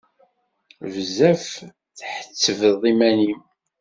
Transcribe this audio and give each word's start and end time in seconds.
Bezzaf 0.91 1.45
i 1.61 1.67
tḥettbeḍ 1.97 2.81
iman-im! 2.91 3.41